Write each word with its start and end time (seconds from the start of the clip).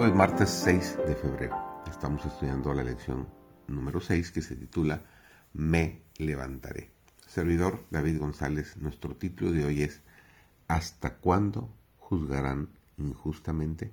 Hoy 0.00 0.12
martes 0.12 0.50
6 0.50 0.96
de 1.08 1.16
febrero. 1.16 1.82
Estamos 1.90 2.24
estudiando 2.24 2.72
la 2.72 2.84
lección 2.84 3.26
número 3.66 3.98
6 3.98 4.30
que 4.30 4.42
se 4.42 4.54
titula 4.54 5.02
Me 5.52 6.02
levantaré. 6.18 6.92
Servidor 7.26 7.84
David 7.90 8.20
González, 8.20 8.76
nuestro 8.76 9.16
título 9.16 9.50
de 9.50 9.64
hoy 9.64 9.82
es 9.82 10.00
¿Hasta 10.68 11.16
cuándo 11.16 11.68
juzgarán 11.98 12.68
injustamente? 12.96 13.90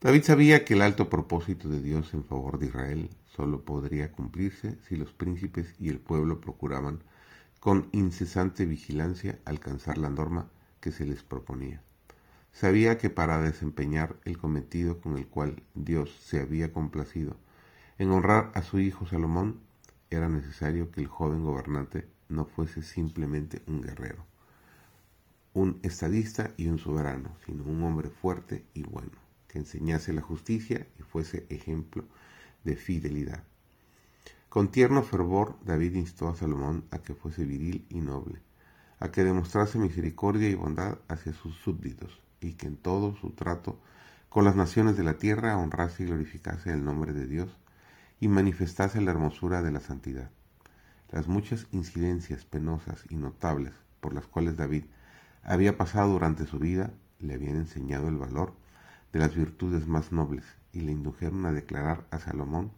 David 0.00 0.22
sabía 0.22 0.64
que 0.64 0.72
el 0.72 0.80
alto 0.80 1.10
propósito 1.10 1.68
de 1.68 1.82
Dios 1.82 2.14
en 2.14 2.24
favor 2.24 2.58
de 2.58 2.68
Israel 2.68 3.10
solo 3.36 3.66
podría 3.66 4.10
cumplirse 4.10 4.78
si 4.88 4.96
los 4.96 5.12
príncipes 5.12 5.74
y 5.78 5.90
el 5.90 5.98
pueblo 5.98 6.40
procuraban 6.40 7.02
con 7.60 7.90
incesante 7.92 8.64
vigilancia 8.64 9.40
alcanzar 9.44 9.98
la 9.98 10.08
norma 10.08 10.48
que 10.80 10.90
se 10.90 11.04
les 11.04 11.22
proponía. 11.22 11.82
Sabía 12.52 12.98
que 12.98 13.10
para 13.10 13.40
desempeñar 13.40 14.16
el 14.24 14.36
cometido 14.36 15.00
con 15.00 15.16
el 15.16 15.26
cual 15.26 15.62
Dios 15.74 16.10
se 16.22 16.40
había 16.40 16.72
complacido 16.72 17.36
en 17.98 18.10
honrar 18.10 18.50
a 18.54 18.62
su 18.62 18.80
hijo 18.80 19.06
Salomón, 19.06 19.60
era 20.10 20.28
necesario 20.28 20.90
que 20.90 21.00
el 21.00 21.06
joven 21.06 21.44
gobernante 21.44 22.08
no 22.28 22.44
fuese 22.44 22.82
simplemente 22.82 23.62
un 23.66 23.82
guerrero, 23.82 24.24
un 25.54 25.78
estadista 25.82 26.50
y 26.56 26.68
un 26.68 26.78
soberano, 26.78 27.30
sino 27.46 27.64
un 27.64 27.82
hombre 27.82 28.10
fuerte 28.10 28.64
y 28.74 28.82
bueno, 28.82 29.12
que 29.48 29.58
enseñase 29.58 30.12
la 30.12 30.22
justicia 30.22 30.86
y 30.98 31.02
fuese 31.02 31.46
ejemplo 31.48 32.04
de 32.64 32.76
fidelidad. 32.76 33.42
Con 34.48 34.70
tierno 34.70 35.02
fervor 35.02 35.56
David 35.64 35.94
instó 35.94 36.28
a 36.28 36.34
Salomón 36.34 36.84
a 36.90 36.98
que 36.98 37.14
fuese 37.14 37.44
viril 37.44 37.86
y 37.88 38.00
noble, 38.00 38.40
a 38.98 39.10
que 39.10 39.24
demostrase 39.24 39.78
misericordia 39.78 40.48
y 40.48 40.54
bondad 40.54 40.98
hacia 41.08 41.32
sus 41.32 41.54
súbditos, 41.56 42.20
y 42.40 42.54
que 42.54 42.66
en 42.66 42.76
todo 42.76 43.16
su 43.16 43.30
trato 43.30 43.78
con 44.28 44.44
las 44.44 44.56
naciones 44.56 44.96
de 44.96 45.04
la 45.04 45.14
tierra 45.14 45.56
honrase 45.56 46.02
y 46.02 46.06
glorificase 46.06 46.72
el 46.72 46.84
nombre 46.84 47.12
de 47.12 47.26
Dios 47.26 47.50
y 48.20 48.28
manifestase 48.28 49.00
la 49.00 49.10
hermosura 49.10 49.62
de 49.62 49.72
la 49.72 49.80
santidad. 49.80 50.30
Las 51.10 51.26
muchas 51.26 51.66
incidencias 51.72 52.44
penosas 52.44 53.04
y 53.10 53.16
notables 53.16 53.72
por 54.00 54.14
las 54.14 54.26
cuales 54.26 54.56
David 54.56 54.84
había 55.42 55.76
pasado 55.76 56.12
durante 56.12 56.46
su 56.46 56.58
vida 56.58 56.92
le 57.18 57.34
habían 57.34 57.56
enseñado 57.56 58.08
el 58.08 58.16
valor 58.16 58.54
de 59.12 59.18
las 59.18 59.34
virtudes 59.34 59.86
más 59.86 60.12
nobles 60.12 60.44
y 60.72 60.80
le 60.80 60.92
indujeron 60.92 61.46
a 61.46 61.52
declarar 61.52 62.06
a 62.10 62.18
Salomón, 62.18 62.72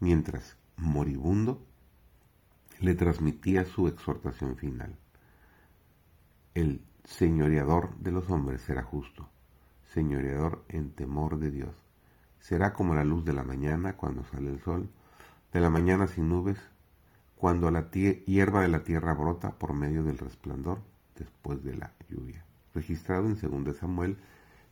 mientras 0.00 0.56
moribundo, 0.76 1.64
le 2.80 2.94
transmitía 2.94 3.64
su 3.64 3.86
exhortación 3.86 4.56
final. 4.56 4.96
El 6.54 6.82
señoreador 7.04 7.96
de 7.96 8.12
los 8.12 8.30
hombres 8.30 8.62
será 8.62 8.82
justo, 8.82 9.28
señoreador 9.92 10.64
en 10.68 10.90
temor 10.92 11.38
de 11.38 11.50
Dios. 11.50 11.74
Será 12.40 12.72
como 12.72 12.94
la 12.94 13.04
luz 13.04 13.24
de 13.24 13.32
la 13.32 13.44
mañana 13.44 13.96
cuando 13.96 14.24
sale 14.24 14.50
el 14.50 14.60
sol, 14.60 14.88
de 15.52 15.60
la 15.60 15.70
mañana 15.70 16.06
sin 16.06 16.28
nubes, 16.28 16.58
cuando 17.36 17.70
la 17.70 17.90
hierba 17.90 18.62
de 18.62 18.68
la 18.68 18.84
tierra 18.84 19.14
brota 19.14 19.50
por 19.58 19.74
medio 19.74 20.04
del 20.04 20.18
resplandor 20.18 20.78
después 21.16 21.62
de 21.64 21.76
la 21.76 21.92
lluvia. 22.08 22.44
Registrado 22.74 23.26
en 23.26 23.36
2 23.64 23.76
Samuel 23.76 24.16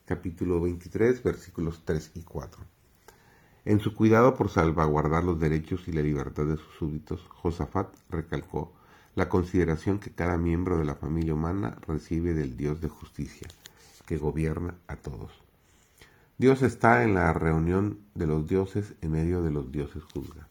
capítulo 0.07 0.61
23 0.61 1.23
versículos 1.23 1.83
3 1.85 2.13
y 2.15 2.23
4. 2.23 2.63
En 3.65 3.81
su 3.81 3.95
cuidado 3.95 4.37
por 4.37 4.49
salvaguardar 4.49 5.23
los 5.23 5.39
derechos 5.39 5.87
y 5.87 5.93
la 5.93 6.03
libertad 6.03 6.47
de 6.47 6.57
sus 6.57 6.75
súbditos, 6.77 7.21
Josafat 7.29 7.95
recalcó 8.09 8.73
la 9.17 9.29
consideración 9.29 9.99
que 9.99 10.13
cada 10.13 10.39
miembro 10.39 10.79
de 10.79 10.85
la 10.85 10.95
familia 10.95 11.35
humana 11.35 11.77
recibe 11.87 12.33
del 12.33 12.57
Dios 12.57 12.81
de 12.81 12.89
justicia, 12.89 13.49
que 14.07 14.17
gobierna 14.17 14.77
a 14.87 14.97
todos. 14.97 15.33
Dios 16.39 16.63
está 16.63 17.03
en 17.03 17.15
la 17.15 17.33
reunión 17.33 17.99
de 18.15 18.27
los 18.29 18.47
dioses 18.47 18.95
en 19.01 19.11
medio 19.11 19.43
de 19.43 19.51
los 19.51 19.73
dioses 19.73 20.05
juzga. 20.05 20.49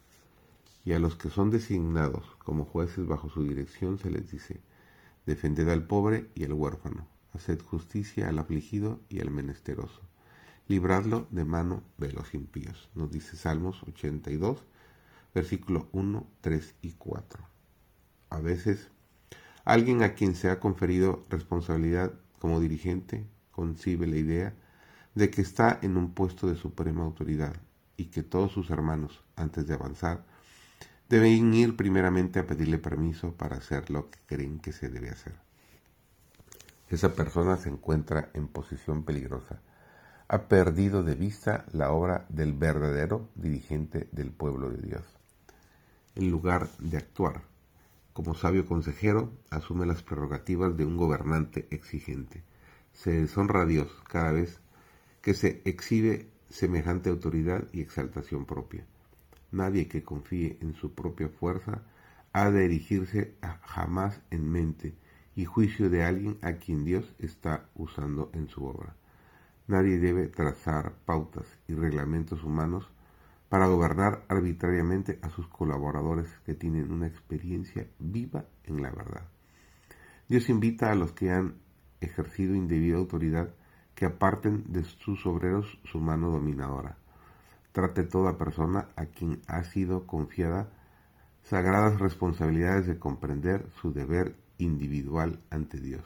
Y 0.84 0.92
a 0.92 0.98
los 0.98 1.16
que 1.16 1.30
son 1.30 1.50
designados 1.50 2.24
como 2.38 2.64
jueces 2.64 3.06
bajo 3.06 3.30
su 3.30 3.42
dirección 3.42 3.98
se 3.98 4.10
les 4.10 4.30
dice, 4.30 4.60
defended 5.26 5.68
al 5.68 5.86
pobre 5.86 6.30
y 6.34 6.44
al 6.44 6.52
huérfano, 6.52 7.06
haced 7.32 7.60
justicia 7.62 8.28
al 8.28 8.38
afligido 8.38 9.00
y 9.08 9.20
al 9.20 9.30
menesteroso, 9.30 10.02
libradlo 10.68 11.26
de 11.30 11.44
mano 11.44 11.82
de 11.98 12.12
los 12.12 12.34
impíos, 12.34 12.90
nos 12.94 13.10
dice 13.10 13.36
Salmos 13.36 13.82
82, 13.84 14.62
versículo 15.34 15.88
1, 15.92 16.26
3 16.40 16.74
y 16.82 16.92
4 16.92 17.50
a 18.30 18.38
veces 18.38 18.88
alguien 19.64 20.02
a 20.02 20.14
quien 20.14 20.34
se 20.34 20.48
ha 20.48 20.60
conferido 20.60 21.22
responsabilidad 21.28 22.12
como 22.38 22.60
dirigente 22.60 23.26
concibe 23.50 24.06
la 24.06 24.16
idea 24.16 24.54
de 25.14 25.30
que 25.30 25.42
está 25.42 25.78
en 25.82 25.96
un 25.96 26.14
puesto 26.14 26.46
de 26.46 26.56
suprema 26.56 27.02
autoridad 27.02 27.54
y 27.96 28.06
que 28.06 28.22
todos 28.22 28.52
sus 28.52 28.70
hermanos, 28.70 29.22
antes 29.36 29.66
de 29.66 29.74
avanzar, 29.74 30.24
deben 31.08 31.52
ir 31.52 31.76
primeramente 31.76 32.38
a 32.38 32.46
pedirle 32.46 32.78
permiso 32.78 33.32
para 33.32 33.56
hacer 33.56 33.90
lo 33.90 34.10
que 34.10 34.18
creen 34.26 34.60
que 34.60 34.72
se 34.72 34.88
debe 34.88 35.10
hacer. 35.10 35.34
Esa 36.88 37.14
persona 37.14 37.56
se 37.56 37.68
encuentra 37.68 38.30
en 38.32 38.48
posición 38.48 39.04
peligrosa. 39.04 39.60
Ha 40.28 40.48
perdido 40.48 41.02
de 41.02 41.16
vista 41.16 41.66
la 41.72 41.90
obra 41.90 42.26
del 42.28 42.52
verdadero 42.52 43.28
dirigente 43.34 44.08
del 44.12 44.30
pueblo 44.30 44.70
de 44.70 44.80
Dios. 44.80 45.04
En 46.14 46.30
lugar 46.30 46.68
de 46.78 46.96
actuar 46.96 47.49
como 48.22 48.34
sabio 48.34 48.66
consejero, 48.66 49.32
asume 49.48 49.86
las 49.86 50.02
prerrogativas 50.02 50.76
de 50.76 50.84
un 50.84 50.98
gobernante 50.98 51.66
exigente. 51.70 52.42
Se 52.92 53.12
deshonra 53.12 53.62
a 53.62 53.64
Dios 53.64 53.90
cada 54.06 54.32
vez 54.32 54.60
que 55.22 55.32
se 55.32 55.62
exhibe 55.64 56.28
semejante 56.50 57.08
autoridad 57.08 57.66
y 57.72 57.80
exaltación 57.80 58.44
propia. 58.44 58.84
Nadie 59.52 59.88
que 59.88 60.04
confíe 60.04 60.58
en 60.60 60.74
su 60.74 60.94
propia 60.94 61.30
fuerza 61.30 61.80
ha 62.34 62.50
de 62.50 62.66
erigirse 62.66 63.36
jamás 63.62 64.20
en 64.30 64.52
mente 64.52 64.92
y 65.34 65.46
juicio 65.46 65.88
de 65.88 66.04
alguien 66.04 66.36
a 66.42 66.56
quien 66.56 66.84
Dios 66.84 67.14
está 67.20 67.70
usando 67.74 68.30
en 68.34 68.50
su 68.50 68.66
obra. 68.66 68.96
Nadie 69.66 69.98
debe 69.98 70.26
trazar 70.26 70.92
pautas 71.06 71.46
y 71.68 71.72
reglamentos 71.72 72.44
humanos 72.44 72.86
para 73.50 73.66
gobernar 73.66 74.24
arbitrariamente 74.28 75.18
a 75.22 75.28
sus 75.28 75.48
colaboradores 75.48 76.28
que 76.46 76.54
tienen 76.54 76.92
una 76.92 77.08
experiencia 77.08 77.88
viva 77.98 78.44
en 78.62 78.80
la 78.80 78.90
verdad. 78.90 79.26
Dios 80.28 80.48
invita 80.48 80.92
a 80.92 80.94
los 80.94 81.10
que 81.12 81.32
han 81.32 81.56
ejercido 82.00 82.54
indebida 82.54 82.96
autoridad 82.96 83.52
que 83.96 84.06
aparten 84.06 84.72
de 84.72 84.84
sus 84.84 85.26
obreros 85.26 85.80
su 85.82 85.98
mano 85.98 86.30
dominadora. 86.30 86.96
Trate 87.72 88.04
toda 88.04 88.38
persona 88.38 88.90
a 88.94 89.06
quien 89.06 89.42
ha 89.48 89.64
sido 89.64 90.06
confiada 90.06 90.70
sagradas 91.42 91.98
responsabilidades 91.98 92.86
de 92.86 93.00
comprender 93.00 93.68
su 93.80 93.92
deber 93.92 94.36
individual 94.58 95.40
ante 95.50 95.80
Dios 95.80 96.04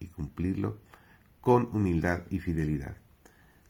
y 0.00 0.08
cumplirlo 0.08 0.78
con 1.40 1.68
humildad 1.72 2.22
y 2.28 2.40
fidelidad. 2.40 2.96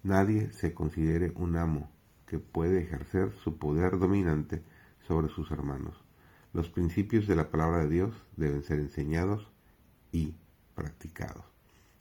Nadie 0.03 0.51
se 0.53 0.73
considere 0.73 1.33
un 1.37 1.59
amo 1.59 1.91
que 2.33 2.39
puede 2.39 2.79
ejercer 2.79 3.31
su 3.45 3.59
poder 3.59 3.99
dominante 3.99 4.63
sobre 5.07 5.29
sus 5.29 5.51
hermanos. 5.51 6.03
Los 6.55 6.71
principios 6.71 7.27
de 7.27 7.37
la 7.37 7.51
palabra 7.51 7.81
de 7.81 7.91
Dios 7.91 8.15
deben 8.39 8.63
ser 8.63 8.79
enseñados 8.79 9.47
y 10.13 10.35
practicados. 10.75 11.45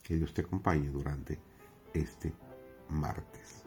Que 0.02 0.16
Dios 0.16 0.34
te 0.34 0.40
acompañe 0.40 0.88
durante 0.88 1.38
este 1.94 2.32
martes. 2.88 3.66